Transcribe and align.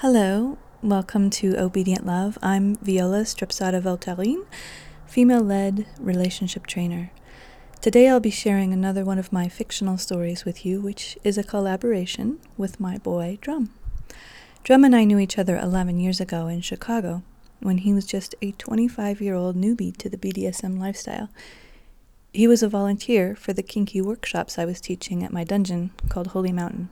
Hello, 0.00 0.58
welcome 0.82 1.30
to 1.30 1.56
Obedient 1.58 2.04
Love. 2.04 2.36
I'm 2.42 2.74
Viola 2.76 3.22
Strepsada 3.22 3.80
Voltarin, 3.80 4.44
female 5.06 5.40
led 5.40 5.86
relationship 5.98 6.66
trainer. 6.66 7.10
Today 7.80 8.06
I'll 8.06 8.20
be 8.20 8.28
sharing 8.28 8.74
another 8.74 9.06
one 9.06 9.18
of 9.18 9.32
my 9.32 9.48
fictional 9.48 9.96
stories 9.96 10.44
with 10.44 10.66
you, 10.66 10.82
which 10.82 11.16
is 11.24 11.38
a 11.38 11.42
collaboration 11.42 12.38
with 12.58 12.78
my 12.78 12.98
boy 12.98 13.38
Drum. 13.40 13.72
Drum 14.64 14.84
and 14.84 14.94
I 14.94 15.04
knew 15.04 15.18
each 15.18 15.38
other 15.38 15.56
11 15.56 15.98
years 15.98 16.20
ago 16.20 16.46
in 16.46 16.60
Chicago 16.60 17.22
when 17.60 17.78
he 17.78 17.94
was 17.94 18.04
just 18.04 18.34
a 18.42 18.52
25 18.52 19.22
year 19.22 19.34
old 19.34 19.56
newbie 19.56 19.96
to 19.96 20.10
the 20.10 20.18
BDSM 20.18 20.78
lifestyle. 20.78 21.30
He 22.34 22.46
was 22.46 22.62
a 22.62 22.68
volunteer 22.68 23.34
for 23.34 23.54
the 23.54 23.62
kinky 23.62 24.02
workshops 24.02 24.58
I 24.58 24.66
was 24.66 24.78
teaching 24.78 25.24
at 25.24 25.32
my 25.32 25.42
dungeon 25.42 25.92
called 26.10 26.26
Holy 26.28 26.52
Mountain 26.52 26.90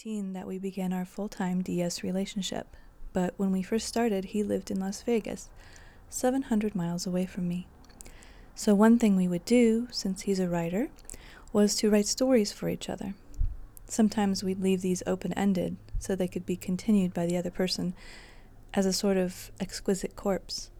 that 0.00 0.46
we 0.46 0.58
began 0.58 0.94
our 0.94 1.04
full 1.04 1.28
time 1.28 1.60
DS 1.60 2.02
relationship, 2.02 2.74
but 3.12 3.34
when 3.36 3.52
we 3.52 3.62
first 3.62 3.86
started, 3.86 4.26
he 4.26 4.42
lived 4.42 4.70
in 4.70 4.80
Las 4.80 5.02
Vegas, 5.02 5.50
700 6.08 6.74
miles 6.74 7.06
away 7.06 7.26
from 7.26 7.46
me. 7.46 7.66
So, 8.54 8.74
one 8.74 8.98
thing 8.98 9.14
we 9.14 9.28
would 9.28 9.44
do, 9.44 9.88
since 9.90 10.22
he's 10.22 10.40
a 10.40 10.48
writer, 10.48 10.88
was 11.52 11.76
to 11.76 11.90
write 11.90 12.06
stories 12.06 12.50
for 12.50 12.70
each 12.70 12.88
other. 12.88 13.12
Sometimes 13.84 14.42
we'd 14.42 14.62
leave 14.62 14.80
these 14.80 15.02
open 15.06 15.34
ended 15.34 15.76
so 15.98 16.16
they 16.16 16.28
could 16.28 16.46
be 16.46 16.56
continued 16.56 17.12
by 17.12 17.26
the 17.26 17.36
other 17.36 17.50
person 17.50 17.92
as 18.72 18.86
a 18.86 18.94
sort 18.94 19.18
of 19.18 19.50
exquisite 19.60 20.16
corpse. 20.16 20.70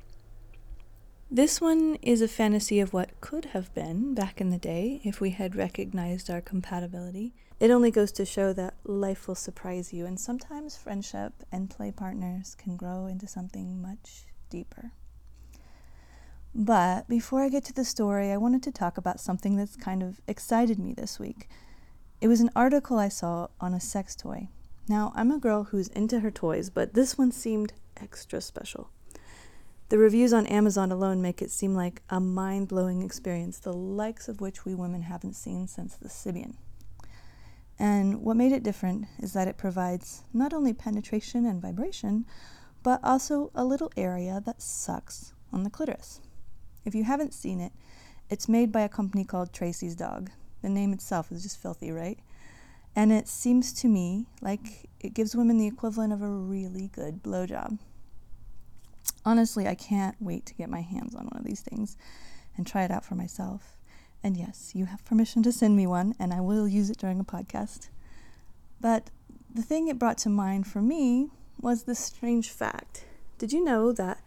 This 1.31 1.61
one 1.61 1.97
is 2.01 2.23
a 2.23 2.29
fantasy 2.29 2.81
of 2.81 2.95
what 2.95 3.21
could 3.21 3.47
have 3.47 3.75
been 3.75 4.15
back 4.15 4.41
in 4.41 4.49
the 4.49 4.57
day 4.57 5.03
if 5.05 5.21
we 5.21 5.31
had 5.31 5.55
recognized 5.57 6.31
our 6.31 6.41
compatibility 6.41 7.35
it 7.61 7.71
only 7.71 7.91
goes 7.91 8.11
to 8.13 8.25
show 8.25 8.55
that 8.55 8.75
life 8.85 9.29
will 9.29 9.35
surprise 9.35 9.93
you, 9.93 10.07
and 10.07 10.19
sometimes 10.19 10.79
friendship 10.79 11.35
and 11.53 11.69
play 11.69 11.93
partners 11.93 12.55
can 12.55 12.77
grow 12.77 13.07
into 13.07 13.29
something 13.29 13.81
much 13.83 14.25
deeper. 14.49 14.93
But 16.55 17.07
before 17.07 17.43
I 17.43 17.51
get 17.51 17.65
to 17.65 17.75
the 17.75 17.85
story, 17.85 18.33
I 18.33 18.39
wanted 18.39 18.63
to 18.65 18.73
talk 18.73 18.97
about 18.97 19.21
something 19.21 19.57
that's 19.57 19.77
kind 19.77 20.03
of 20.03 20.21
excited 20.27 20.79
me 20.79 20.95
this 20.95 21.21
week. 21.21 21.49
It 22.23 22.29
was 22.29 22.41
an 22.41 22.51
article 22.57 22.99
I 22.99 23.09
saw 23.09 23.49
on 23.61 23.75
a 23.75 23.81
sex 23.81 24.17
toy. 24.17 24.49
Now, 24.89 25.13
I'm 25.15 25.31
a 25.31 25.39
girl 25.39 25.65
who's 25.65 25.89
into 25.89 26.21
her 26.21 26.31
toys, 26.31 26.71
but 26.71 26.95
this 26.95 27.19
one 27.19 27.31
seemed 27.31 27.75
extra 27.97 28.41
special. 28.41 28.91
The 29.91 29.99
reviews 29.99 30.33
on 30.33 30.47
Amazon 30.47 30.91
alone 30.91 31.21
make 31.21 31.43
it 31.43 31.51
seem 31.51 31.75
like 31.75 32.01
a 32.09 32.21
mind 32.21 32.69
blowing 32.69 33.03
experience, 33.03 33.59
the 33.59 33.73
likes 33.73 34.29
of 34.29 34.41
which 34.41 34.65
we 34.65 34.75
women 34.75 35.03
haven't 35.03 35.35
seen 35.35 35.67
since 35.67 35.95
the 35.97 36.09
Sybian. 36.09 36.55
And 37.81 38.21
what 38.21 38.37
made 38.37 38.53
it 38.53 38.63
different 38.63 39.07
is 39.21 39.33
that 39.33 39.49
it 39.49 39.57
provides 39.57 40.23
not 40.35 40.53
only 40.53 40.75
penetration 40.75 41.47
and 41.47 41.63
vibration, 41.63 42.27
but 42.83 43.01
also 43.03 43.51
a 43.55 43.65
little 43.65 43.91
area 43.97 44.43
that 44.45 44.61
sucks 44.61 45.33
on 45.51 45.63
the 45.63 45.71
clitoris. 45.71 46.21
If 46.85 46.95
you 46.95 47.05
haven't 47.05 47.33
seen 47.33 47.59
it, 47.59 47.73
it's 48.29 48.51
made 48.51 48.71
by 48.71 48.83
a 48.83 48.89
company 48.89 49.25
called 49.25 49.55
Tracy's 49.55 49.97
Dog. 49.97 50.31
The 50.61 50.69
name 50.69 50.93
itself 50.93 51.33
is 51.33 51.43
just 51.43 51.61
filthy, 51.61 51.91
right? 51.91 52.19
And 52.95 53.13
it 53.13 53.27
seems 53.27 53.73
to 53.81 53.89
me 53.89 54.27
like 54.43 54.91
it 55.01 55.15
gives 55.15 55.35
women 55.35 55.57
the 55.57 55.67
equivalent 55.67 56.13
of 56.13 56.21
a 56.21 56.29
really 56.29 56.89
good 56.89 57.23
blowjob. 57.23 57.79
Honestly, 59.25 59.67
I 59.67 59.75
can't 59.75 60.17
wait 60.21 60.45
to 60.47 60.55
get 60.55 60.69
my 60.69 60.83
hands 60.83 61.15
on 61.15 61.25
one 61.25 61.39
of 61.39 61.47
these 61.47 61.63
things 61.63 61.97
and 62.59 62.67
try 62.67 62.85
it 62.85 62.91
out 62.91 63.07
for 63.07 63.15
myself. 63.15 63.79
And 64.23 64.37
yes, 64.37 64.73
you 64.75 64.87
have 64.87 65.05
permission 65.05 65.43
to 65.45 65.53
send 65.53 65.77
me 65.77 65.87
one, 65.87 66.15
and 66.19 66.33
I 66.33 66.41
will 66.41 66.69
use 66.69 66.91
it 66.91 66.99
during 66.99 67.21
a 67.21 67.25
podcast. 67.25 67.89
But 68.81 69.11
the 69.53 69.63
thing 69.63 69.89
it 69.89 69.99
brought 69.99 70.19
to 70.19 70.29
mind 70.29 70.67
for 70.67 70.83
me 70.83 71.29
was 71.61 71.85
this 71.85 71.99
strange 71.99 72.51
fact. 72.51 73.05
Did 73.39 73.53
you 73.53 73.65
know 73.65 73.93
that 73.93 74.23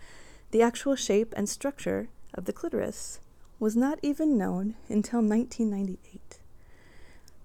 the 0.52 0.61
actual 0.61 0.95
shape 0.95 1.33
and 1.38 1.47
structure 1.47 2.09
of 2.33 2.45
the 2.45 2.53
clitoris 2.53 3.19
was 3.59 3.75
not 3.75 4.00
even 4.02 4.38
known 4.38 4.75
until 4.90 5.22
1998? 5.22 6.39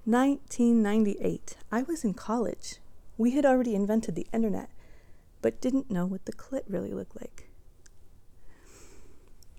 1998. 0.04 1.56
I 1.70 1.82
was 1.82 2.02
in 2.02 2.14
college. 2.14 2.76
We 3.18 3.32
had 3.32 3.44
already 3.44 3.74
invented 3.74 4.14
the 4.14 4.26
internet, 4.32 4.70
but 5.42 5.60
didn't 5.60 5.90
know 5.90 6.06
what 6.06 6.24
the 6.24 6.32
clit 6.32 6.62
really 6.66 6.94
looked 6.94 7.20
like. 7.20 7.48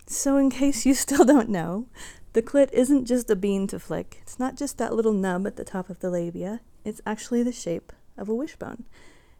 So, 0.08 0.38
in 0.38 0.50
case 0.50 0.88
you 0.88 0.96
still 0.96 1.24
don't 1.24 1.50
know, 1.50 1.86
the 2.34 2.42
clit 2.44 2.72
isn't 2.72 3.06
just 3.06 3.30
a 3.30 3.36
bean 3.36 3.66
to 3.68 3.80
flick. 3.80 4.20
It's 4.22 4.38
not 4.40 4.56
just 4.56 4.78
that 4.78 4.94
little 4.94 5.14
nub 5.14 5.48
at 5.48 5.56
the 5.56 5.64
top 5.64 5.90
of 5.90 6.00
the 6.00 6.12
labia. 6.12 6.62
It's 6.86 7.02
actually 7.06 7.42
the 7.42 7.52
shape 7.52 7.92
of 8.18 8.30
a 8.30 8.36
wishbone 8.36 8.86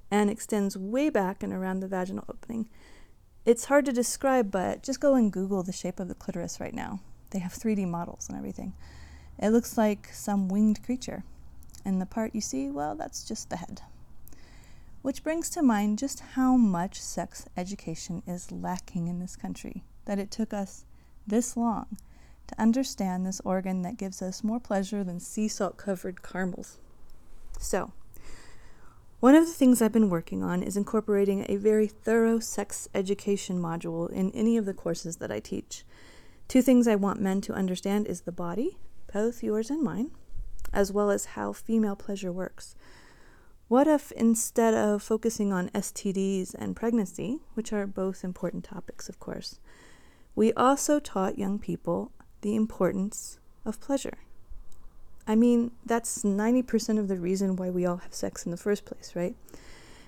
and 0.10 0.30
extends 0.30 0.76
way 0.76 1.10
back 1.10 1.44
and 1.44 1.54
around 1.54 1.82
the 1.82 1.88
vaginal 1.88 2.26
opening. 2.28 2.68
It's 3.46 3.66
hard 3.66 3.86
to 3.86 3.92
describe, 3.92 4.52
but 4.52 4.82
just 4.82 5.00
go 5.00 5.14
and 5.14 5.32
Google 5.32 5.62
the 5.62 5.72
shape 5.72 6.00
of 6.00 6.08
the 6.08 6.16
clitoris 6.16 6.60
right 6.60 6.74
now. 6.74 7.00
They 7.30 7.40
have 7.40 7.54
3D 7.54 7.88
models 7.88 8.28
and 8.28 8.38
everything. 8.38 8.74
It 9.38 9.52
looks 9.52 9.78
like 9.78 10.10
some 10.12 10.50
winged 10.50 10.84
creature. 10.84 11.24
And 11.86 12.02
the 12.02 12.06
part 12.06 12.36
you 12.36 12.42
see, 12.42 12.70
well, 12.70 12.96
that's 12.96 13.24
just 13.24 13.50
the 13.50 13.58
head. 13.58 13.82
Which 15.02 15.24
brings 15.24 15.50
to 15.52 15.62
mind 15.62 16.00
just 16.00 16.20
how 16.20 16.58
much 16.58 17.00
sex 17.00 17.46
education 17.56 18.24
is 18.28 18.52
lacking 18.52 19.08
in 19.08 19.20
this 19.20 19.36
country, 19.36 19.84
that 20.06 20.20
it 20.20 20.32
took 20.32 20.54
us 20.54 20.86
this 21.26 21.56
long 21.56 21.98
to 22.50 22.62
understand 22.62 23.26
this 23.26 23.42
organ 23.46 23.82
that 23.84 23.98
gives 23.98 24.22
us 24.22 24.44
more 24.44 24.60
pleasure 24.60 25.04
than 25.04 25.20
sea 25.20 25.48
salt 25.48 25.78
covered 25.78 26.22
caramels. 26.22 26.78
So, 27.58 27.92
one 29.20 29.36
of 29.36 29.46
the 29.46 29.54
things 29.54 29.82
I've 29.82 29.92
been 29.92 30.10
working 30.10 30.44
on 30.44 30.64
is 30.64 30.78
incorporating 30.78 31.46
a 31.48 31.58
very 31.58 31.88
thorough 31.88 32.40
sex 32.40 32.88
education 32.96 33.62
module 33.62 34.10
in 34.10 34.32
any 34.32 34.56
of 34.56 34.66
the 34.66 34.74
courses 34.74 35.18
that 35.18 35.32
I 35.32 35.40
teach. 35.40 35.84
Two 36.48 36.62
things 36.62 36.88
I 36.88 36.96
want 36.96 37.22
men 37.22 37.42
to 37.42 37.54
understand 37.54 38.08
is 38.08 38.22
the 38.22 38.32
body, 38.32 38.78
both 39.14 39.44
yours 39.44 39.70
and 39.70 39.84
mine, 39.84 40.12
as 40.72 40.92
well 40.92 41.12
as 41.12 41.26
how 41.26 41.52
female 41.52 41.96
pleasure 41.96 42.32
works. 42.32 42.76
What 43.68 43.88
if 43.88 44.12
instead 44.14 44.74
of 44.74 45.04
focusing 45.04 45.54
on 45.54 45.70
STDs 45.70 46.56
and 46.58 46.76
pregnancy, 46.76 47.40
which 47.54 47.72
are 47.72 47.86
both 47.86 48.24
important 48.24 48.64
topics, 48.64 49.10
of 49.10 49.20
course, 49.20 49.60
we 50.34 50.54
also 50.54 51.00
taught 51.00 51.38
young 51.38 51.60
people 51.60 52.12
the 52.42 52.56
importance 52.56 53.40
of 53.66 53.80
pleasure. 53.80 54.20
I 55.28 55.36
mean, 55.36 55.72
that's 55.86 56.24
90% 56.24 56.98
of 56.98 57.08
the 57.08 57.18
reason 57.18 57.56
why 57.56 57.70
we 57.70 57.86
all 57.86 57.98
have 57.98 58.14
sex 58.14 58.46
in 58.46 58.52
the 58.52 58.58
first 58.58 58.86
place, 58.86 59.14
right? 59.16 59.36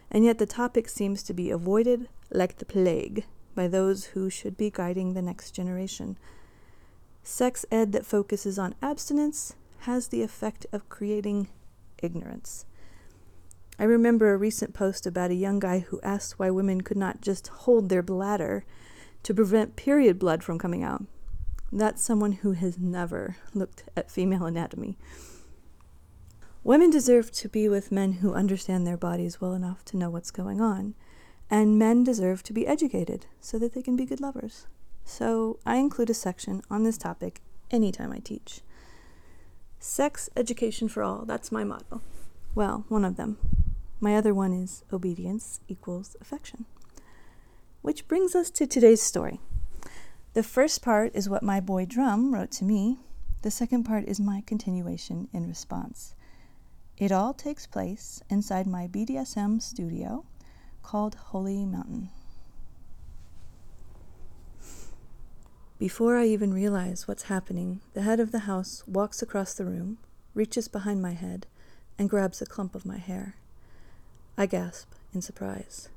And 0.10 0.26
yet 0.26 0.40
the 0.40 0.46
topic 0.46 0.90
seems 0.90 1.22
to 1.24 1.34
be 1.34 1.52
avoided 1.52 2.10
like 2.32 2.58
the 2.58 2.66
plague 2.66 3.26
by 3.54 3.68
those 3.68 4.06
who 4.06 4.30
should 4.30 4.58
be 4.58 4.72
guiding 4.72 5.14
the 5.14 5.22
next 5.22 5.52
generation. 5.52 6.18
Sex 7.24 7.66
ed 7.72 7.92
that 7.92 8.06
focuses 8.06 8.58
on 8.58 8.76
abstinence 8.82 9.56
has 9.82 10.08
the 10.08 10.24
effect 10.24 10.66
of 10.72 10.90
creating 10.90 11.50
ignorance. 12.02 12.66
I 13.78 13.84
remember 13.84 14.34
a 14.34 14.38
recent 14.38 14.74
post 14.74 15.06
about 15.06 15.32
a 15.32 15.36
young 15.36 15.60
guy 15.60 15.80
who 15.80 16.02
asked 16.02 16.38
why 16.38 16.50
women 16.50 16.82
could 16.82 16.98
not 16.98 17.22
just 17.22 17.48
hold 17.48 17.90
their 17.90 18.04
bladder 18.04 18.64
to 19.24 19.34
prevent 19.34 19.76
period 19.76 20.20
blood 20.20 20.44
from 20.44 20.60
coming 20.60 20.84
out. 20.84 21.06
That's 21.72 22.04
someone 22.04 22.34
who 22.34 22.52
has 22.52 22.78
never 22.78 23.38
looked 23.54 23.84
at 23.96 24.12
female 24.12 24.46
anatomy. 24.46 24.98
Women 26.64 26.90
deserve 26.90 27.32
to 27.32 27.50
be 27.50 27.70
with 27.70 27.92
men 27.92 28.14
who 28.14 28.34
understand 28.34 28.86
their 28.86 28.98
bodies 28.98 29.40
well 29.40 29.54
enough 29.54 29.84
to 29.86 29.98
know 29.98 30.10
what's 30.10 30.32
going 30.32 30.62
on, 30.62 30.96
and 31.50 31.80
men 31.80 32.04
deserve 32.04 32.44
to 32.44 32.54
be 32.54 32.68
educated 32.68 33.26
so 33.40 33.58
that 33.58 33.74
they 33.74 33.82
can 33.82 33.96
be 33.96 34.06
good 34.06 34.22
lovers. 34.22 34.68
So 35.06 35.60
I 35.66 35.78
include 35.78 36.10
a 36.10 36.14
section 36.14 36.62
on 36.70 36.84
this 36.84 36.98
topic 36.98 37.42
anytime 37.72 38.12
I 38.12 38.20
teach. 38.20 38.62
Sex 39.80 40.30
education 40.36 40.88
for 40.88 41.02
all, 41.02 41.26
that's 41.26 41.52
my 41.52 41.64
motto. 41.64 42.02
Well, 42.54 42.86
one 42.90 43.06
of 43.06 43.16
them. 43.16 43.38
My 44.00 44.16
other 44.16 44.34
one 44.34 44.54
is 44.54 44.84
obedience 44.92 45.62
equals 45.68 46.16
affection. 46.22 46.66
Which 47.82 48.08
brings 48.08 48.36
us 48.36 48.52
to 48.52 48.68
today's 48.68 49.02
story. 49.02 49.40
The 50.34 50.44
first 50.44 50.82
part 50.82 51.14
is 51.14 51.28
what 51.28 51.44
my 51.44 51.60
boy 51.60 51.86
Drum 51.86 52.34
wrote 52.34 52.52
to 52.52 52.64
me. 52.64 53.00
The 53.42 53.52
second 53.52 53.84
part 53.84 54.06
is 54.06 54.18
my 54.18 54.42
continuation 54.46 55.28
in 55.34 55.46
response. 55.46 56.16
It 56.98 57.12
all 57.12 57.34
takes 57.34 57.68
place 57.68 58.22
inside 58.30 58.66
my 58.66 58.88
BDSM 58.88 59.62
studio 59.62 60.24
called 60.84 61.16
Holy 61.16 61.66
Mountain. 61.66 62.12
Before 65.78 66.16
I 66.16 66.28
even 66.28 66.54
realize 66.54 67.10
what's 67.10 67.24
happening, 67.24 67.82
the 67.94 68.04
head 68.04 68.22
of 68.22 68.32
the 68.32 68.40
house 68.40 68.84
walks 68.88 69.22
across 69.22 69.54
the 69.54 69.66
room, 69.66 69.98
reaches 70.34 70.70
behind 70.70 71.02
my 71.02 71.12
head, 71.12 71.46
and 71.98 72.10
grabs 72.10 72.42
a 72.42 72.46
clump 72.46 72.74
of 72.74 72.86
my 72.86 73.00
hair. 73.00 73.36
I 74.38 74.46
gasp 74.46 74.94
in 75.14 75.22
surprise. 75.22 75.90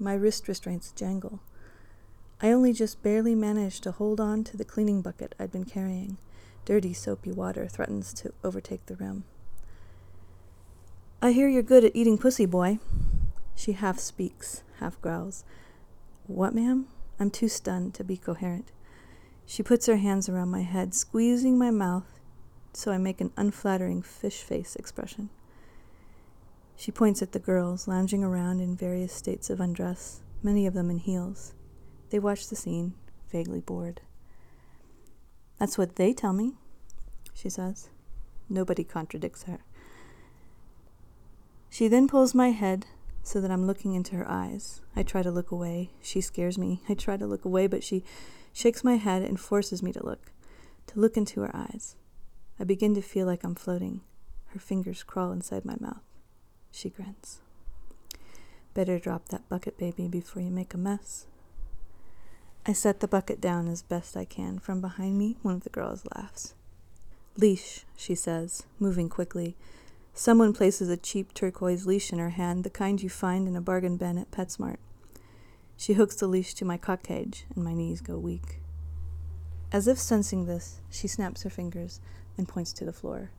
My 0.00 0.14
wrist 0.14 0.48
restraints 0.48 0.90
jangle. 0.90 1.40
I 2.40 2.50
only 2.50 2.72
just 2.72 3.02
barely 3.02 3.34
managed 3.34 3.82
to 3.84 3.92
hold 3.92 4.20
on 4.20 4.44
to 4.44 4.56
the 4.56 4.64
cleaning 4.64 5.02
bucket 5.02 5.34
I'd 5.38 5.52
been 5.52 5.64
carrying. 5.64 6.18
Dirty, 6.64 6.92
soapy 6.92 7.32
water 7.32 7.66
threatens 7.66 8.12
to 8.14 8.32
overtake 8.44 8.84
the 8.86 8.96
rim. 8.96 9.24
I 11.22 11.32
hear 11.32 11.48
you're 11.48 11.62
good 11.62 11.84
at 11.84 11.96
eating 11.96 12.18
pussy, 12.18 12.46
boy. 12.46 12.78
She 13.54 13.72
half 13.72 13.98
speaks, 13.98 14.62
half 14.80 15.00
growls. 15.00 15.44
What, 16.26 16.54
ma'am? 16.54 16.86
I'm 17.18 17.30
too 17.30 17.48
stunned 17.48 17.94
to 17.94 18.04
be 18.04 18.16
coherent. 18.16 18.72
She 19.46 19.62
puts 19.62 19.86
her 19.86 19.96
hands 19.96 20.28
around 20.28 20.50
my 20.50 20.62
head, 20.62 20.94
squeezing 20.94 21.56
my 21.56 21.70
mouth 21.70 22.16
so 22.76 22.92
I 22.92 22.98
make 22.98 23.22
an 23.22 23.32
unflattering 23.38 24.02
fish 24.02 24.42
face 24.42 24.76
expression. 24.76 25.30
She 26.76 26.92
points 26.92 27.22
at 27.22 27.32
the 27.32 27.38
girls 27.38 27.88
lounging 27.88 28.22
around 28.22 28.60
in 28.60 28.76
various 28.76 29.14
states 29.14 29.48
of 29.48 29.60
undress, 29.60 30.20
many 30.42 30.66
of 30.66 30.74
them 30.74 30.90
in 30.90 30.98
heels. 30.98 31.54
They 32.16 32.20
watch 32.20 32.48
the 32.48 32.56
scene, 32.56 32.94
vaguely 33.30 33.60
bored. 33.60 34.00
That's 35.58 35.76
what 35.76 35.96
they 35.96 36.14
tell 36.14 36.32
me, 36.32 36.54
she 37.34 37.50
says. 37.50 37.90
Nobody 38.48 38.84
contradicts 38.84 39.42
her. 39.42 39.58
She 41.68 41.88
then 41.88 42.08
pulls 42.08 42.34
my 42.34 42.52
head 42.52 42.86
so 43.22 43.38
that 43.42 43.50
I'm 43.50 43.66
looking 43.66 43.92
into 43.92 44.16
her 44.16 44.26
eyes. 44.26 44.80
I 44.96 45.02
try 45.02 45.20
to 45.20 45.30
look 45.30 45.50
away. 45.50 45.90
She 46.00 46.22
scares 46.22 46.56
me. 46.56 46.80
I 46.88 46.94
try 46.94 47.18
to 47.18 47.26
look 47.26 47.44
away, 47.44 47.66
but 47.66 47.84
she 47.84 48.02
shakes 48.50 48.82
my 48.82 48.96
head 48.96 49.20
and 49.20 49.38
forces 49.38 49.82
me 49.82 49.92
to 49.92 50.02
look, 50.02 50.32
to 50.86 50.98
look 50.98 51.18
into 51.18 51.42
her 51.42 51.54
eyes. 51.54 51.96
I 52.58 52.64
begin 52.64 52.94
to 52.94 53.02
feel 53.02 53.26
like 53.26 53.44
I'm 53.44 53.54
floating. 53.54 54.00
Her 54.54 54.58
fingers 54.58 55.02
crawl 55.02 55.32
inside 55.32 55.66
my 55.66 55.76
mouth. 55.78 56.00
She 56.70 56.88
grins. 56.88 57.42
Better 58.72 58.98
drop 58.98 59.28
that 59.28 59.50
bucket, 59.50 59.76
baby, 59.76 60.08
before 60.08 60.40
you 60.40 60.50
make 60.50 60.72
a 60.72 60.78
mess. 60.78 61.26
I 62.68 62.72
set 62.72 62.98
the 62.98 63.06
bucket 63.06 63.40
down 63.40 63.68
as 63.68 63.82
best 63.82 64.16
I 64.16 64.24
can. 64.24 64.58
From 64.58 64.80
behind 64.80 65.16
me, 65.16 65.36
one 65.42 65.54
of 65.54 65.62
the 65.62 65.70
girls 65.70 66.02
laughs. 66.16 66.54
Leash, 67.36 67.84
she 67.96 68.16
says, 68.16 68.64
moving 68.80 69.08
quickly. 69.08 69.56
Someone 70.14 70.52
places 70.52 70.88
a 70.88 70.96
cheap 70.96 71.32
turquoise 71.32 71.86
leash 71.86 72.12
in 72.12 72.18
her 72.18 72.30
hand, 72.30 72.64
the 72.64 72.70
kind 72.70 73.00
you 73.00 73.08
find 73.08 73.46
in 73.46 73.54
a 73.54 73.60
bargain 73.60 73.96
bin 73.96 74.18
at 74.18 74.32
PetSmart. 74.32 74.78
She 75.76 75.92
hooks 75.92 76.16
the 76.16 76.26
leash 76.26 76.54
to 76.54 76.64
my 76.64 76.76
cock 76.76 77.04
cage, 77.04 77.44
and 77.54 77.62
my 77.62 77.72
knees 77.72 78.00
go 78.00 78.18
weak. 78.18 78.58
As 79.70 79.86
if 79.86 79.98
sensing 79.98 80.46
this, 80.46 80.80
she 80.90 81.06
snaps 81.06 81.44
her 81.44 81.50
fingers 81.50 82.00
and 82.36 82.48
points 82.48 82.72
to 82.72 82.84
the 82.84 82.92
floor. 82.92 83.30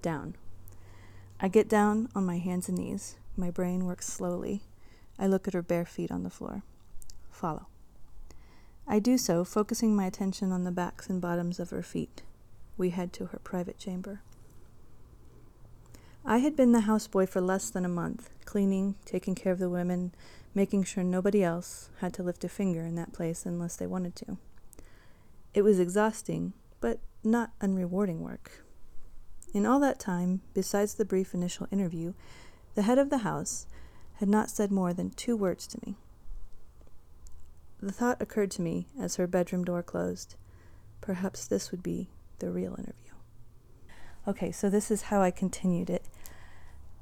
Down. 0.00 0.36
I 1.40 1.48
get 1.48 1.68
down 1.68 2.08
on 2.14 2.24
my 2.24 2.38
hands 2.38 2.68
and 2.68 2.78
knees. 2.78 3.16
My 3.36 3.50
brain 3.50 3.86
works 3.86 4.06
slowly. 4.06 4.62
I 5.18 5.26
look 5.26 5.48
at 5.48 5.54
her 5.54 5.62
bare 5.62 5.86
feet 5.86 6.12
on 6.12 6.22
the 6.22 6.30
floor. 6.30 6.62
Follow. 7.30 7.66
I 8.92 8.98
do 8.98 9.16
so, 9.16 9.44
focusing 9.44 9.94
my 9.94 10.06
attention 10.06 10.50
on 10.50 10.64
the 10.64 10.72
backs 10.72 11.08
and 11.08 11.20
bottoms 11.20 11.60
of 11.60 11.70
her 11.70 11.80
feet. 11.80 12.22
We 12.76 12.90
head 12.90 13.12
to 13.12 13.26
her 13.26 13.38
private 13.38 13.78
chamber. 13.78 14.22
I 16.24 16.38
had 16.38 16.56
been 16.56 16.72
the 16.72 16.80
houseboy 16.80 17.28
for 17.28 17.40
less 17.40 17.70
than 17.70 17.84
a 17.84 17.88
month, 17.88 18.30
cleaning, 18.44 18.96
taking 19.04 19.36
care 19.36 19.52
of 19.52 19.60
the 19.60 19.70
women, 19.70 20.12
making 20.56 20.82
sure 20.82 21.04
nobody 21.04 21.44
else 21.44 21.88
had 22.00 22.12
to 22.14 22.24
lift 22.24 22.42
a 22.42 22.48
finger 22.48 22.80
in 22.80 22.96
that 22.96 23.12
place 23.12 23.46
unless 23.46 23.76
they 23.76 23.86
wanted 23.86 24.16
to. 24.16 24.38
It 25.54 25.62
was 25.62 25.78
exhausting, 25.78 26.52
but 26.80 26.98
not 27.22 27.52
unrewarding 27.60 28.18
work. 28.18 28.64
In 29.54 29.66
all 29.66 29.78
that 29.78 30.00
time, 30.00 30.40
besides 30.52 30.94
the 30.94 31.04
brief 31.04 31.32
initial 31.32 31.68
interview, 31.70 32.14
the 32.74 32.82
head 32.82 32.98
of 32.98 33.08
the 33.08 33.18
house 33.18 33.68
had 34.16 34.28
not 34.28 34.50
said 34.50 34.72
more 34.72 34.92
than 34.92 35.10
two 35.10 35.36
words 35.36 35.68
to 35.68 35.78
me. 35.86 35.96
The 37.82 37.92
thought 37.92 38.20
occurred 38.20 38.50
to 38.52 38.62
me 38.62 38.88
as 38.98 39.16
her 39.16 39.26
bedroom 39.26 39.64
door 39.64 39.82
closed. 39.82 40.34
Perhaps 41.00 41.46
this 41.46 41.70
would 41.70 41.82
be 41.82 42.10
the 42.38 42.50
real 42.50 42.74
interview. 42.74 43.12
Okay, 44.28 44.52
so 44.52 44.68
this 44.68 44.90
is 44.90 45.02
how 45.02 45.22
I 45.22 45.30
continued 45.30 45.88
it 45.88 46.04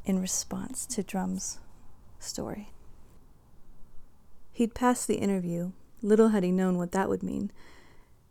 in 0.05 0.21
response 0.21 0.87
to 0.87 1.03
Drum's 1.03 1.59
story. 2.21 2.73
He'd 4.53 4.75
passed 4.75 5.09
the 5.09 5.17
interview. 5.17 5.73
Little 6.01 6.29
had 6.29 6.45
he 6.45 6.53
known 6.53 6.79
what 6.79 6.93
that 6.93 7.09
would 7.09 7.25
mean. 7.25 7.51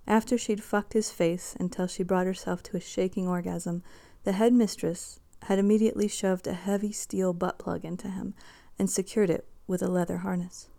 After 0.07 0.38
she'd 0.38 0.63
fucked 0.63 0.94
his 0.94 1.11
face 1.11 1.53
until 1.59 1.85
she 1.85 2.01
brought 2.01 2.25
herself 2.25 2.63
to 2.63 2.77
a 2.77 2.81
shaking 2.81 3.27
orgasm, 3.27 3.83
the 4.23 4.31
headmistress 4.31 5.19
had 5.44 5.59
immediately 5.59 6.07
shoved 6.07 6.47
a 6.47 6.53
heavy 6.53 6.94
steel 6.94 7.33
butt 7.33 7.59
plug 7.59 7.83
into 7.83 8.09
him 8.09 8.33
and 8.79 8.89
secured 8.89 9.29
it 9.29 9.45
with 9.67 9.81
a 9.81 9.88
leather 9.88 10.19
harness. 10.19 10.69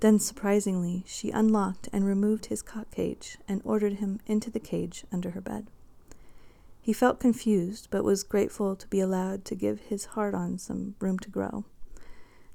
Then, 0.00 0.18
surprisingly, 0.18 1.04
she 1.06 1.30
unlocked 1.30 1.88
and 1.92 2.04
removed 2.04 2.46
his 2.46 2.62
cock 2.62 2.90
cage 2.90 3.38
and 3.48 3.62
ordered 3.64 3.94
him 3.94 4.20
into 4.26 4.50
the 4.50 4.60
cage 4.60 5.04
under 5.10 5.30
her 5.30 5.40
bed. 5.40 5.68
He 6.80 6.92
felt 6.92 7.18
confused, 7.18 7.88
but 7.90 8.04
was 8.04 8.22
grateful 8.22 8.76
to 8.76 8.86
be 8.88 9.00
allowed 9.00 9.44
to 9.46 9.54
give 9.54 9.80
his 9.80 10.04
heart 10.04 10.34
on 10.34 10.58
some 10.58 10.94
room 11.00 11.18
to 11.20 11.30
grow. 11.30 11.64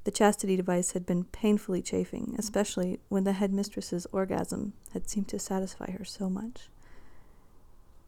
The 0.04 0.12
chastity 0.12 0.56
device 0.56 0.92
had 0.92 1.06
been 1.06 1.26
painfully 1.26 1.82
chafing, 1.82 2.36
especially 2.38 3.00
when 3.10 3.24
the 3.24 3.34
headmistress's 3.34 4.08
orgasm 4.12 4.74
had 4.94 5.10
seemed 5.10 5.28
to 5.30 5.38
satisfy 5.40 5.92
her 5.92 6.06
so 6.06 6.30
much. 6.30 6.70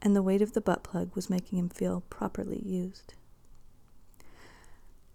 And 0.00 0.16
the 0.16 0.22
weight 0.22 0.42
of 0.42 0.54
the 0.54 0.60
butt 0.60 0.82
plug 0.82 1.14
was 1.14 1.30
making 1.30 1.58
him 1.58 1.68
feel 1.68 2.02
properly 2.08 2.60
used. 2.64 3.14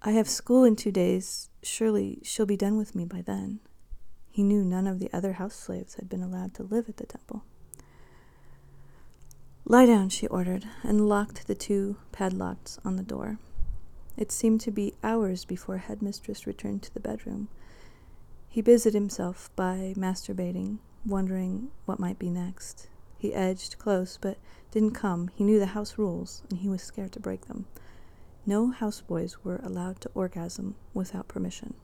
I 0.01 0.12
have 0.12 0.30
school 0.30 0.63
in 0.63 0.75
two 0.75 0.92
days. 0.92 1.50
Surely 1.63 2.19
she'll 2.24 2.45
be 2.45 2.56
done 2.56 2.77
with 2.77 2.95
me 2.95 3.04
by 3.04 3.22
then. 3.22 3.60
He 4.31 4.44
knew 4.44 4.64
none 4.64 4.88
of 4.88 5.00
the 5.00 5.10
other 5.12 5.34
house 5.34 5.56
slaves 5.56 5.96
had 5.96 6.10
been 6.10 6.24
allowed 6.24 6.54
to 6.56 6.64
live 6.64 6.88
at 6.90 6.98
the 6.98 7.06
temple. 7.06 7.44
Lie 9.66 9.86
down, 9.86 10.10
she 10.10 10.28
ordered, 10.28 10.66
and 10.84 11.08
locked 11.08 11.46
the 11.46 11.56
two 11.56 11.98
padlocks 12.12 12.80
on 12.84 12.96
the 12.96 13.04
door. 13.04 13.38
It 14.18 14.31
seemed 14.31 14.62
to 14.62 14.72
be 14.72 14.96
hours 15.04 15.46
before 15.46 15.78
Headmistress 15.78 16.48
returned 16.48 16.84
to 16.84 16.94
the 16.94 17.00
bedroom. 17.00 17.50
He 18.48 18.62
busied 18.62 18.94
himself 18.94 19.50
by 19.56 19.94
masturbating, 19.96 20.80
wondering 21.06 21.70
what 21.86 22.00
might 22.00 22.18
be 22.18 22.30
next. 22.30 22.88
He 23.18 23.34
edged 23.34 23.78
close, 23.78 24.18
but 24.20 24.38
didn't 24.72 24.92
come. 24.92 25.30
He 25.36 25.44
knew 25.44 25.60
the 25.60 25.68
house 25.68 25.98
rules, 25.98 26.42
and 26.50 26.60
he 26.60 26.70
was 26.70 26.82
scared 26.82 27.12
to 27.12 27.20
break 27.20 27.46
them. 27.46 27.68
No 28.46 28.72
houseboys 28.72 29.38
were 29.44 29.60
allowed 29.64 30.02
to 30.02 30.12
orgasm 30.16 30.75
without 30.94 31.28
permission. 31.28 31.75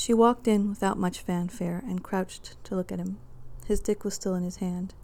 She 0.00 0.14
walked 0.14 0.48
in 0.48 0.70
without 0.70 0.96
much 0.96 1.20
fanfare 1.20 1.84
and 1.86 2.02
crouched 2.02 2.56
to 2.64 2.74
look 2.74 2.90
at 2.90 2.98
him. 2.98 3.18
His 3.66 3.80
dick 3.80 4.02
was 4.02 4.14
still 4.14 4.34
in 4.34 4.44
his 4.44 4.56
hand. 4.56 4.94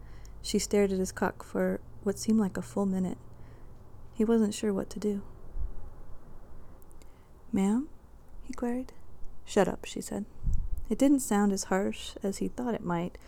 She 0.40 0.58
stared 0.58 0.90
at 0.90 0.98
his 0.98 1.12
cock 1.12 1.44
for 1.44 1.80
what 2.02 2.18
seemed 2.18 2.40
like 2.40 2.56
a 2.56 2.62
full 2.62 2.86
minute. 2.86 3.18
He 4.14 4.24
wasn't 4.24 4.54
sure 4.54 4.72
what 4.72 4.88
to 4.88 4.98
do. 4.98 5.20
Ma'am? 7.52 7.90
he 8.42 8.54
queried. 8.54 8.94
Shut 9.44 9.68
up, 9.68 9.84
she 9.84 10.00
said. 10.00 10.24
It 10.88 10.96
didn't 10.96 11.20
sound 11.20 11.52
as 11.52 11.64
harsh 11.64 12.12
as 12.22 12.38
he 12.38 12.48
thought 12.48 12.72
it 12.72 12.82
might. 12.82 13.18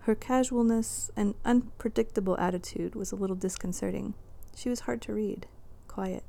Her 0.00 0.14
casualness 0.14 1.10
and 1.16 1.36
unpredictable 1.42 2.36
attitude 2.38 2.94
was 2.94 3.12
a 3.12 3.16
little 3.16 3.34
disconcerting. 3.34 4.12
She 4.54 4.68
was 4.68 4.80
hard 4.80 5.00
to 5.00 5.14
read, 5.14 5.46
quiet, 5.88 6.24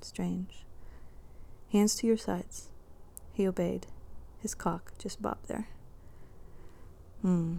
strange. 0.00 0.64
Hands 1.70 1.94
to 1.96 2.06
your 2.06 2.16
sides. 2.16 2.70
He 3.34 3.46
obeyed. 3.46 3.88
His 4.38 4.54
cock 4.54 4.92
just 4.98 5.20
bobbed 5.20 5.48
there. 5.48 5.68
Hmm, 7.22 7.58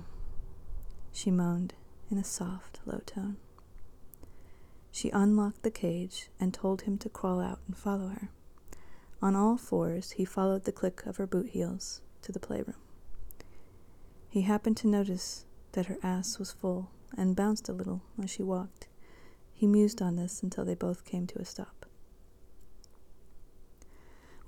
she 1.11 1.31
moaned 1.31 1.73
in 2.09 2.17
a 2.17 2.23
soft, 2.23 2.79
low 2.85 3.01
tone. 3.05 3.37
She 4.91 5.09
unlocked 5.09 5.63
the 5.63 5.71
cage 5.71 6.29
and 6.39 6.53
told 6.53 6.83
him 6.83 6.97
to 6.99 7.09
crawl 7.09 7.39
out 7.41 7.59
and 7.67 7.77
follow 7.77 8.07
her. 8.07 8.29
On 9.21 9.35
all 9.35 9.57
fours, 9.57 10.11
he 10.11 10.25
followed 10.25 10.63
the 10.63 10.71
click 10.71 11.05
of 11.05 11.17
her 11.17 11.27
boot 11.27 11.49
heels 11.49 12.01
to 12.21 12.31
the 12.31 12.39
playroom. 12.39 12.77
He 14.29 14.41
happened 14.41 14.77
to 14.77 14.87
notice 14.87 15.45
that 15.73 15.87
her 15.87 15.97
ass 16.01 16.39
was 16.39 16.51
full 16.51 16.91
and 17.17 17.35
bounced 17.35 17.67
a 17.67 17.73
little 17.73 18.01
as 18.21 18.29
she 18.29 18.43
walked. 18.43 18.87
He 19.53 19.67
mused 19.67 20.01
on 20.01 20.15
this 20.15 20.41
until 20.41 20.63
they 20.63 20.75
both 20.75 21.03
came 21.03 21.27
to 21.27 21.39
a 21.39 21.45
stop. 21.45 21.85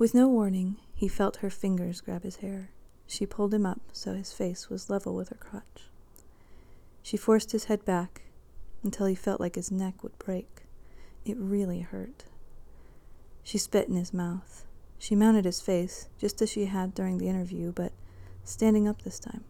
With 0.02 0.16
no 0.16 0.28
warning, 0.28 0.78
he 0.96 1.08
felt 1.08 1.38
her 1.46 1.52
fingers 1.52 2.02
grab 2.02 2.24
his 2.24 2.38
hair. 2.38 2.72
She 3.06 3.28
pulled 3.28 3.54
him 3.54 3.68
up 3.68 3.82
so 3.94 4.16
his 4.16 4.34
face 4.34 4.68
was 4.68 4.90
level 4.90 5.14
with 5.14 5.30
her 5.30 5.36
crotch. 5.36 5.92
She 7.04 7.18
forced 7.18 7.52
his 7.52 7.66
head 7.66 7.86
back 7.86 8.24
until 8.82 9.06
he 9.06 9.14
felt 9.14 9.40
like 9.40 9.54
his 9.54 9.70
neck 9.70 10.02
would 10.02 10.18
break. 10.18 10.64
It 11.24 11.38
really 11.38 11.82
hurt. 11.82 12.24
She 13.44 13.60
spit 13.60 13.90
in 13.90 13.96
his 13.96 14.12
mouth. 14.12 14.66
She 14.98 15.16
mounted 15.16 15.46
his 15.46 15.62
face, 15.62 16.10
just 16.18 16.42
as 16.42 16.50
she 16.50 16.66
had 16.66 16.96
during 16.96 17.20
the 17.20 17.30
interview, 17.30 17.72
but 17.72 17.92
standing 18.44 18.88
up 18.88 19.04
this 19.04 19.20
time. 19.20 19.44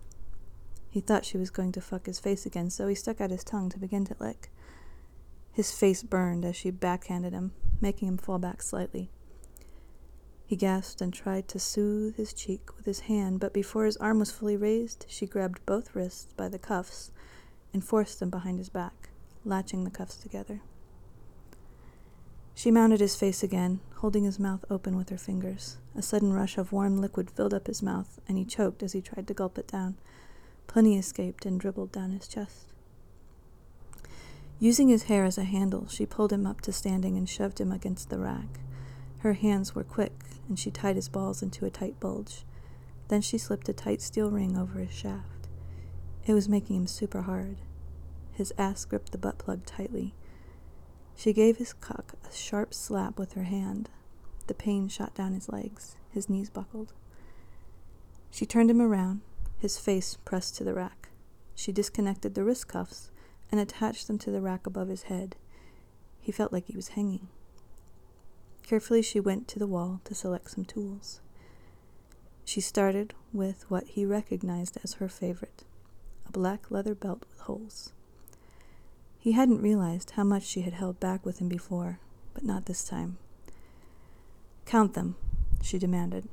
He 0.90 1.00
thought 1.00 1.24
she 1.24 1.38
was 1.38 1.50
going 1.50 1.72
to 1.72 1.80
fuck 1.80 2.08
his 2.08 2.20
face 2.20 2.46
again, 2.46 2.70
so 2.70 2.90
he 2.90 2.96
stuck 2.96 3.22
out 3.22 3.32
his 3.32 3.46
tongue 3.46 3.70
to 3.70 3.80
begin 3.80 4.04
to 4.04 4.18
lick. 4.20 4.52
His 5.54 5.72
face 5.72 6.04
burned 6.04 6.44
as 6.44 6.58
she 6.58 6.72
backhanded 6.72 7.32
him, 7.32 7.54
making 7.80 8.10
him 8.10 8.18
fall 8.18 8.38
back 8.38 8.62
slightly. 8.62 9.12
He 10.52 10.58
gasped 10.58 11.00
and 11.00 11.14
tried 11.14 11.48
to 11.48 11.60
soothe 11.60 12.18
his 12.18 12.34
cheek 12.34 12.76
with 12.76 12.84
his 12.84 13.00
hand, 13.08 13.40
but 13.40 13.54
before 13.54 13.86
his 13.86 13.96
arm 13.96 14.20
was 14.20 14.34
fully 14.34 14.58
raised, 14.58 15.06
she 15.08 15.26
grabbed 15.26 15.66
both 15.66 15.96
wrists 15.96 16.34
by 16.34 16.50
the 16.50 16.60
cuffs 16.60 17.10
and 17.74 17.82
forced 17.82 18.20
them 18.20 18.30
behind 18.30 18.58
his 18.58 18.68
back, 18.68 19.12
latching 19.46 19.86
the 19.86 19.90
cuffs 19.90 20.18
together. 20.18 20.60
She 22.54 22.70
mounted 22.70 23.00
his 23.00 23.16
face 23.16 23.44
again, 23.44 23.80
holding 24.00 24.26
his 24.26 24.40
mouth 24.40 24.66
open 24.70 24.98
with 24.98 25.08
her 25.08 25.18
fingers. 25.18 25.78
A 25.96 26.02
sudden 26.02 26.34
rush 26.34 26.58
of 26.58 26.74
warm 26.74 26.98
liquid 26.98 27.32
filled 27.32 27.54
up 27.54 27.68
his 27.68 27.82
mouth, 27.82 28.20
and 28.28 28.38
he 28.38 28.44
choked 28.44 28.84
as 28.84 28.92
he 28.92 29.00
tried 29.00 29.30
to 29.30 29.34
gulp 29.34 29.58
it 29.58 29.70
down. 29.70 29.96
Plenty 30.68 30.98
escaped 30.98 31.46
and 31.46 31.62
dribbled 31.62 31.94
down 31.94 32.12
his 32.12 32.28
chest. 32.28 32.74
Using 34.60 34.90
his 34.90 35.04
hair 35.04 35.24
as 35.24 35.38
a 35.38 35.46
handle, 35.46 35.88
she 35.88 36.06
pulled 36.06 36.34
him 36.34 36.46
up 36.46 36.60
to 36.60 36.74
standing 36.74 37.16
and 37.16 37.30
shoved 37.30 37.62
him 37.62 37.72
against 37.72 38.10
the 38.10 38.20
rack. 38.20 38.60
Her 39.22 39.34
hands 39.34 39.76
were 39.76 39.84
quick, 39.84 40.24
and 40.50 40.58
she 40.58 40.72
tied 40.72 40.96
his 40.96 41.08
balls 41.08 41.44
into 41.44 41.66
a 41.66 41.70
tight 41.70 42.00
bulge. 42.00 42.44
Then 43.08 43.22
she 43.22 43.38
slipped 43.38 43.70
a 43.70 43.74
tight 43.74 44.02
steel 44.02 44.32
ring 44.32 44.58
over 44.58 44.80
his 44.80 44.92
shaft. 44.92 45.48
It 46.26 46.34
was 46.34 46.50
making 46.50 46.76
him 46.76 46.88
super 46.88 47.22
hard. 47.22 47.58
His 48.32 48.52
ass 48.58 48.84
gripped 48.84 49.12
the 49.12 49.20
butt 49.20 49.38
plug 49.38 49.64
tightly. 49.64 50.16
She 51.16 51.34
gave 51.34 51.58
his 51.58 51.74
cock 51.74 52.14
a 52.28 52.34
sharp 52.34 52.74
slap 52.74 53.20
with 53.20 53.34
her 53.34 53.44
hand. 53.44 53.92
The 54.48 54.56
pain 54.56 54.88
shot 54.88 55.14
down 55.14 55.34
his 55.34 55.50
legs. 55.50 55.98
His 56.10 56.28
knees 56.28 56.50
buckled. 56.50 56.94
She 58.32 58.48
turned 58.48 58.72
him 58.72 58.82
around, 58.82 59.22
his 59.60 59.78
face 59.78 60.18
pressed 60.26 60.56
to 60.56 60.64
the 60.64 60.74
rack. 60.74 61.10
She 61.54 61.72
disconnected 61.72 62.34
the 62.34 62.44
wrist 62.44 62.68
cuffs 62.68 63.12
and 63.52 63.62
attached 63.62 64.08
them 64.08 64.18
to 64.18 64.32
the 64.32 64.42
rack 64.42 64.66
above 64.66 64.88
his 64.88 65.04
head. 65.04 65.36
He 66.20 66.32
felt 66.32 66.52
like 66.52 66.66
he 66.66 66.76
was 66.76 66.90
hanging. 66.90 67.28
Carefully, 68.64 69.02
she 69.02 69.20
went 69.20 69.48
to 69.50 69.60
the 69.60 69.68
wall 69.68 70.02
to 70.06 70.16
select 70.16 70.52
some 70.52 70.66
tools. 70.66 71.22
She 72.46 72.62
started 72.62 73.14
with 73.34 73.70
what 73.70 73.88
he 73.88 74.06
recognized 74.06 74.78
as 74.84 74.94
her 74.94 75.08
favorite 75.08 75.64
a 76.28 76.32
black 76.32 76.72
leather 76.72 76.96
belt 76.96 77.24
with 77.30 77.40
holes. 77.42 77.92
He 79.20 79.34
hadn't 79.34 79.62
realized 79.62 80.12
how 80.12 80.24
much 80.24 80.44
she 80.44 80.62
had 80.62 80.74
held 80.74 81.00
back 81.00 81.26
with 81.26 81.40
him 81.40 81.48
before, 81.48 82.00
but 82.34 82.44
not 82.44 82.66
this 82.66 82.84
time. 82.84 83.18
Count 84.66 84.94
them, 84.94 85.16
she 85.62 85.78
demanded. 85.78 86.28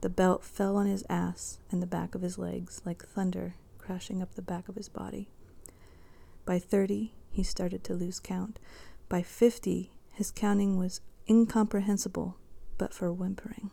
The 0.00 0.08
belt 0.08 0.44
fell 0.44 0.76
on 0.76 0.86
his 0.86 1.04
ass 1.08 1.58
and 1.70 1.82
the 1.82 1.86
back 1.86 2.14
of 2.14 2.22
his 2.22 2.38
legs 2.38 2.80
like 2.84 3.04
thunder 3.04 3.54
crashing 3.78 4.22
up 4.22 4.34
the 4.34 4.42
back 4.42 4.68
of 4.68 4.76
his 4.76 4.88
body. 4.88 5.28
By 6.44 6.58
30, 6.58 7.12
he 7.30 7.42
started 7.42 7.84
to 7.84 7.94
lose 7.94 8.20
count. 8.20 8.58
By 9.08 9.22
50, 9.22 9.90
his 10.16 10.30
counting 10.30 10.78
was 10.78 11.02
incomprehensible 11.28 12.38
but 12.78 12.94
for 12.94 13.12
whimpering. 13.12 13.70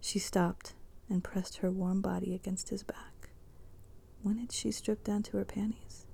She 0.00 0.18
stopped 0.18 0.72
and 1.10 1.22
pressed 1.22 1.58
her 1.58 1.70
warm 1.70 2.00
body 2.00 2.34
against 2.34 2.70
his 2.70 2.82
back. 2.82 3.28
When 4.22 4.38
had 4.38 4.50
she 4.50 4.72
stripped 4.72 5.04
down 5.04 5.22
to 5.24 5.36
her 5.36 5.44
panties? 5.44 6.06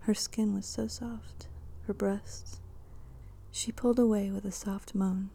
Her 0.00 0.14
skin 0.14 0.54
was 0.54 0.66
so 0.66 0.86
soft, 0.86 1.48
her 1.88 1.92
breasts. 1.92 2.60
She 3.50 3.72
pulled 3.72 3.98
away 3.98 4.30
with 4.30 4.44
a 4.44 4.52
soft 4.52 4.94
moan. 4.94 5.30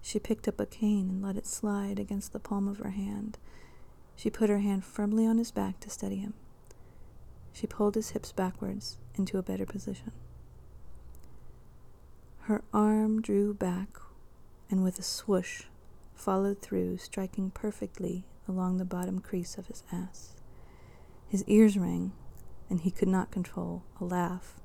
She 0.00 0.18
picked 0.18 0.48
up 0.48 0.58
a 0.58 0.64
cane 0.64 1.10
and 1.10 1.22
let 1.22 1.36
it 1.36 1.46
slide 1.46 1.98
against 1.98 2.32
the 2.32 2.40
palm 2.40 2.68
of 2.68 2.78
her 2.78 2.92
hand. 2.92 3.36
She 4.14 4.30
put 4.30 4.48
her 4.48 4.60
hand 4.60 4.82
firmly 4.82 5.26
on 5.26 5.36
his 5.36 5.50
back 5.50 5.78
to 5.80 5.90
steady 5.90 6.16
him. 6.16 6.32
She 7.52 7.66
pulled 7.66 7.96
his 7.96 8.10
hips 8.10 8.32
backwards 8.32 8.96
into 9.14 9.36
a 9.36 9.42
better 9.42 9.66
position. 9.66 10.12
Her 12.46 12.62
arm 12.72 13.22
drew 13.22 13.54
back 13.54 13.88
and 14.70 14.84
with 14.84 15.00
a 15.00 15.02
swoosh 15.02 15.64
followed 16.14 16.62
through, 16.62 16.98
striking 16.98 17.50
perfectly 17.50 18.24
along 18.46 18.76
the 18.76 18.84
bottom 18.84 19.18
crease 19.18 19.58
of 19.58 19.66
his 19.66 19.82
ass. 19.90 20.36
His 21.26 21.42
ears 21.48 21.76
rang 21.76 22.12
and 22.70 22.82
he 22.82 22.92
could 22.92 23.08
not 23.08 23.32
control 23.32 23.82
a 24.00 24.04
laugh, 24.04 24.60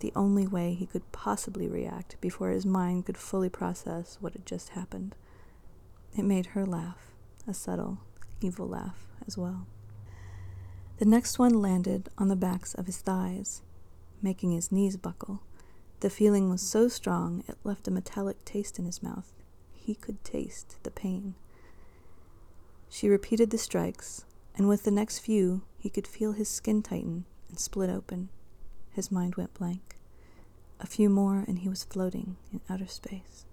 the 0.00 0.12
only 0.16 0.44
way 0.48 0.74
he 0.74 0.86
could 0.86 1.12
possibly 1.12 1.68
react 1.68 2.20
before 2.20 2.50
his 2.50 2.66
mind 2.66 3.06
could 3.06 3.16
fully 3.16 3.48
process 3.48 4.18
what 4.20 4.32
had 4.32 4.44
just 4.44 4.70
happened. 4.70 5.14
It 6.18 6.24
made 6.24 6.46
her 6.46 6.66
laugh, 6.66 7.12
a 7.46 7.54
subtle, 7.54 7.98
evil 8.40 8.66
laugh 8.66 9.06
as 9.24 9.38
well. 9.38 9.68
The 10.98 11.04
next 11.04 11.38
one 11.38 11.62
landed 11.62 12.08
on 12.18 12.26
the 12.26 12.34
backs 12.34 12.74
of 12.74 12.86
his 12.86 12.98
thighs, 12.98 13.62
making 14.20 14.50
his 14.50 14.72
knees 14.72 14.96
buckle. 14.96 15.44
The 16.04 16.10
feeling 16.10 16.50
was 16.50 16.60
so 16.60 16.88
strong 16.88 17.44
it 17.48 17.56
left 17.64 17.88
a 17.88 17.90
metallic 17.90 18.44
taste 18.44 18.78
in 18.78 18.84
his 18.84 19.02
mouth. 19.02 19.32
He 19.72 19.94
could 19.94 20.22
taste 20.22 20.76
the 20.82 20.90
pain. 20.90 21.34
She 22.90 23.08
repeated 23.08 23.48
the 23.48 23.56
strikes, 23.56 24.26
and 24.54 24.68
with 24.68 24.84
the 24.84 24.90
next 24.90 25.20
few, 25.20 25.62
he 25.78 25.88
could 25.88 26.06
feel 26.06 26.32
his 26.32 26.50
skin 26.50 26.82
tighten 26.82 27.24
and 27.48 27.58
split 27.58 27.88
open. 27.88 28.28
His 28.90 29.10
mind 29.10 29.36
went 29.36 29.54
blank. 29.54 29.96
A 30.78 30.86
few 30.86 31.08
more, 31.08 31.42
and 31.48 31.60
he 31.60 31.70
was 31.70 31.84
floating 31.84 32.36
in 32.52 32.60
outer 32.68 32.86
space. 32.86 33.46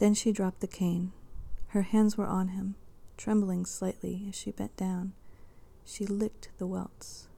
Then 0.00 0.14
she 0.14 0.32
dropped 0.32 0.58
the 0.58 0.66
cane. 0.66 1.12
Her 1.68 1.82
hands 1.82 2.18
were 2.18 2.26
on 2.26 2.48
him, 2.48 2.74
trembling 3.16 3.66
slightly 3.66 4.26
as 4.28 4.34
she 4.34 4.50
bent 4.50 4.76
down. 4.76 5.12
She 5.84 6.04
licked 6.04 6.48
the 6.58 6.66
welts. 6.66 7.28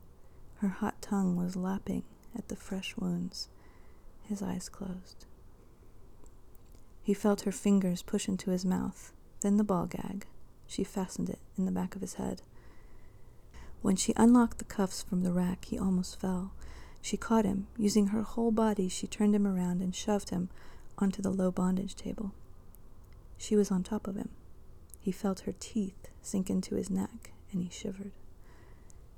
Her 0.61 0.69
hot 0.69 1.03
tongue 1.03 1.37
was 1.37 1.57
lapping 1.57 2.05
at 2.39 2.49
the 2.49 2.57
fresh 2.57 2.97
wounds. 2.97 3.49
His 4.23 4.43
eyes 4.43 4.69
closed. 4.69 5.27
He 7.03 7.15
felt 7.15 7.43
her 7.43 7.53
fingers 7.53 8.03
push 8.03 8.29
into 8.29 8.51
his 8.51 8.65
mouth, 8.65 9.13
then 9.41 9.57
the 9.57 9.65
ball 9.65 9.87
gag. 9.87 10.27
She 10.67 10.85
fastened 10.85 11.31
it 11.31 11.39
in 11.57 11.65
the 11.65 11.73
back 11.73 11.97
of 11.97 12.03
his 12.03 12.15
head. 12.15 12.43
When 13.81 13.97
she 13.97 14.13
unlocked 14.17 14.59
the 14.59 14.65
cuffs 14.65 15.03
from 15.03 15.23
the 15.23 15.33
rack, 15.33 15.65
he 15.65 15.79
almost 15.79 16.21
fell. 16.21 16.53
She 17.01 17.17
caught 17.17 17.45
him. 17.45 17.69
Using 17.79 18.09
her 18.09 18.23
whole 18.23 18.51
body, 18.51 18.89
she 18.89 19.07
turned 19.07 19.35
him 19.35 19.47
around 19.47 19.81
and 19.81 19.95
shoved 19.95 20.31
him 20.31 20.51
onto 20.99 21.23
the 21.23 21.31
low 21.31 21.51
bondage 21.51 21.95
table. 21.95 22.33
She 23.39 23.57
was 23.57 23.71
on 23.71 23.83
top 23.83 24.07
of 24.07 24.17
him. 24.17 24.31
He 25.01 25.13
felt 25.13 25.41
her 25.41 25.55
teeth 25.59 26.09
sink 26.21 26.51
into 26.51 26.75
his 26.75 26.91
neck, 26.91 27.31
and 27.53 27.63
he 27.63 27.71
shivered. 27.71 28.13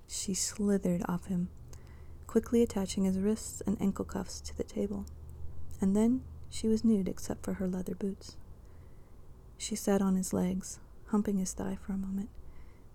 She 0.06 0.34
slithered 0.34 1.02
off 1.08 1.26
him, 1.26 1.48
quickly 2.30 2.62
attaching 2.62 3.02
his 3.02 3.18
wrists 3.18 3.60
and 3.66 3.76
ankle 3.82 4.04
cuffs 4.04 4.40
to 4.40 4.56
the 4.56 4.62
table. 4.62 5.04
And 5.80 5.96
then 5.96 6.22
she 6.48 6.68
was 6.68 6.84
nude 6.84 7.08
except 7.08 7.44
for 7.44 7.54
her 7.54 7.66
leather 7.66 7.96
boots. 7.96 8.36
She 9.58 9.74
sat 9.74 10.00
on 10.00 10.14
his 10.14 10.32
legs, 10.32 10.78
humping 11.06 11.38
his 11.38 11.52
thigh 11.52 11.76
for 11.84 11.92
a 11.92 11.96
moment. 11.96 12.28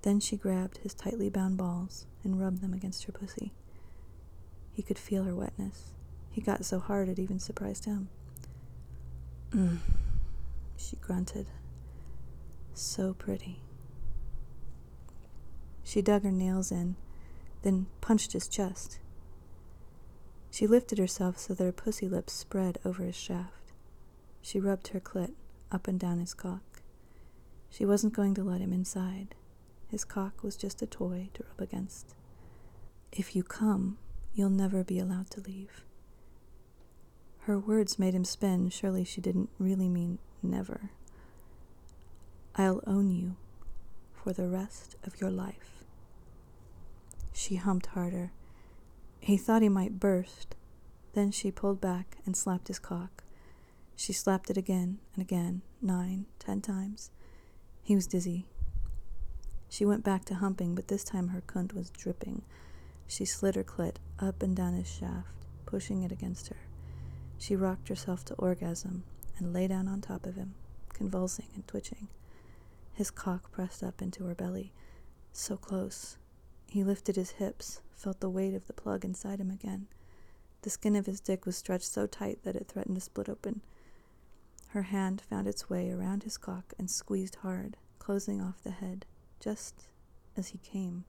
Then 0.04 0.22
she 0.22 0.38
grabbed 0.38 0.77
his 0.77 0.94
tightly 0.94 1.30
bound 1.30 1.58
balls 1.58 2.06
and 2.24 2.39
rubbed 2.39 2.62
them 2.62 2.74
against 2.74 3.04
her 3.04 3.12
pussy. 3.12 3.51
He 4.72 4.82
could 4.82 4.98
feel 4.98 5.25
her 5.25 5.36
wetness. 5.36 5.92
He 6.32 6.39
got 6.39 6.63
so 6.63 6.80
hard 6.80 7.10
it 7.10 7.20
even 7.20 7.39
surprised 7.39 7.84
him. 7.84 8.08
Mm, 9.51 9.80
she 10.77 10.96
grunted. 10.96 11.48
So 12.74 13.13
pretty. 13.13 13.60
She 15.84 16.01
dug 16.01 16.24
her 16.24 16.32
nails 16.32 16.72
in, 16.72 16.96
then 17.63 17.88
punched 18.00 18.32
his 18.32 18.48
chest. 18.48 19.00
She 20.56 20.68
lifted 20.68 21.00
herself 21.00 21.38
so 21.38 21.54
that 21.54 21.66
her 21.66 21.74
pussy 21.74 22.08
lips 22.08 22.32
spread 22.32 22.78
over 22.86 23.04
his 23.04 23.18
shaft. 23.18 23.74
She 24.42 24.58
rubbed 24.58 24.88
her 24.88 25.02
clit 25.02 25.34
up 25.70 25.86
and 25.86 26.00
down 26.00 26.20
his 26.20 26.34
cock. 26.34 26.82
She 27.70 27.84
wasn't 27.84 28.14
going 28.14 28.34
to 28.36 28.44
let 28.46 28.62
him 28.62 28.72
inside. 28.72 29.36
His 29.90 30.06
cock 30.06 30.44
was 30.44 30.56
just 30.56 30.82
a 30.82 30.86
toy 30.86 31.28
to 31.34 31.44
rub 31.44 31.60
against. 31.60 32.16
If 33.12 33.36
you 33.36 33.44
come, 33.44 33.98
you'll 34.34 34.50
never 34.50 34.82
be 34.82 34.98
allowed 34.98 35.30
to 35.32 35.42
leave. 35.42 35.84
Her 37.40 37.60
words 37.60 38.00
made 38.00 38.14
him 38.14 38.24
spin. 38.24 38.70
Surely 38.70 39.04
she 39.04 39.20
didn't 39.20 39.50
really 39.60 39.90
mean 39.90 40.20
never. 40.42 40.92
I'll 42.56 42.82
own 42.88 43.12
you 43.12 43.36
for 44.14 44.32
the 44.32 44.48
rest 44.48 44.96
of 45.04 45.20
your 45.20 45.32
life. 45.32 45.84
She 47.34 47.56
humped 47.56 47.88
harder. 47.88 48.32
He 49.19 49.38
thought 49.38 49.62
he 49.62 49.69
might 49.69 50.00
burst. 50.00 50.55
Then 51.13 51.31
she 51.31 51.51
pulled 51.51 51.81
back 51.81 52.17
and 52.25 52.36
slapped 52.36 52.67
his 52.67 52.79
cock. 52.79 53.24
She 53.95 54.13
slapped 54.13 54.50
it 54.50 54.57
again 54.57 55.00
and 55.13 55.22
again, 55.22 55.62
nine, 55.81 56.25
ten 56.39 56.62
times. 56.62 57.12
He 57.81 57.95
was 57.95 58.07
dizzy. 58.07 58.45
She 59.69 59.86
went 59.86 60.03
back 60.03 60.25
to 60.25 60.36
humping, 60.36 60.75
but 60.75 60.88
this 60.88 61.03
time 61.03 61.29
her 61.29 61.41
cunt 61.41 61.74
was 61.74 61.89
dripping. 61.89 62.43
She 63.07 63.25
slid 63.25 63.55
her 63.55 63.63
clit 63.63 63.95
up 64.19 64.41
and 64.41 64.55
down 64.55 64.74
his 64.74 64.89
shaft, 64.91 65.45
pushing 65.65 66.03
it 66.03 66.12
against 66.12 66.48
her. 66.50 66.57
She 67.38 67.55
rocked 67.55 67.89
herself 67.89 68.25
to 68.25 68.34
orgasm 68.36 69.03
and 69.38 69.53
lay 69.53 69.67
down 69.67 69.88
on 69.88 70.01
top 70.01 70.25
of 70.25 70.36
him, 70.36 70.55
convulsing 70.93 71.48
and 71.53 71.67
twitching. 71.67 72.07
His 72.93 73.12
cock 73.12 73.51
pressed 73.51 73.84
up 73.84 74.01
into 74.01 74.25
her 74.25 74.36
belly, 74.36 74.72
so 75.34 75.57
close. 75.57 76.17
He 76.75 76.84
lifted 76.84 77.15
his 77.15 77.32
hips, 77.32 77.79
felt 77.94 78.20
the 78.20 78.29
weight 78.29 78.53
of 78.53 78.67
the 78.67 78.74
plug 78.74 79.05
inside 79.05 79.39
him 79.39 79.50
again. 79.50 79.88
The 80.63 80.70
skin 80.70 80.98
of 80.98 81.05
his 81.05 81.22
dick 81.22 81.46
was 81.46 81.55
stretched 81.55 81.86
so 81.86 82.05
tight 82.05 82.44
that 82.44 82.58
it 82.58 82.67
threatened 82.67 82.98
to 82.98 83.01
split 83.01 83.29
open. 83.29 83.62
Her 84.72 84.82
hand 84.82 85.22
found 85.22 85.48
its 85.48 85.70
way 85.70 85.89
around 85.89 86.24
his 86.24 86.36
cock 86.38 86.74
and 86.77 86.91
squeezed 86.91 87.36
hard, 87.36 87.77
closing 87.98 88.41
off 88.41 88.62
the 88.62 88.72
head 88.72 89.05
just 89.39 89.86
as 90.36 90.50
he 90.50 90.58
came. 90.58 91.05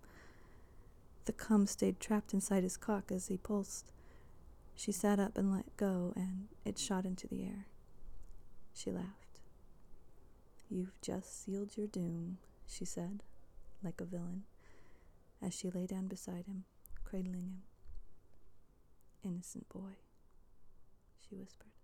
The 1.25 1.33
cum 1.33 1.67
stayed 1.67 1.99
trapped 1.99 2.33
inside 2.33 2.63
his 2.63 2.77
cock 2.77 3.11
as 3.11 3.27
he 3.27 3.37
pulsed. 3.37 3.91
She 4.77 4.93
sat 4.93 5.19
up 5.19 5.37
and 5.37 5.53
let 5.53 5.77
go, 5.77 6.13
and 6.15 6.47
it 6.65 6.79
shot 6.79 7.05
into 7.05 7.27
the 7.27 7.43
air. 7.43 7.67
She 8.73 8.93
laughed. 8.93 9.41
You've 10.71 11.01
just 11.01 11.45
sealed 11.45 11.77
your 11.77 11.89
doom, 11.89 12.39
she 12.69 12.85
said, 12.85 13.25
like 13.83 14.01
a 14.01 14.05
villain, 14.05 14.45
as 15.43 15.55
she 15.55 15.71
lay 15.71 15.87
down 15.87 16.07
beside 16.09 16.47
him, 16.47 16.65
cradling 17.05 17.49
him. 17.49 17.63
Innocent 19.25 19.69
boy, 19.69 19.97
she 21.19 21.35
whispered. 21.35 21.76